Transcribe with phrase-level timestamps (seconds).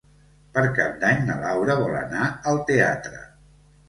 [0.53, 3.21] Per Cap d'Any na Laura vol anar al teatre.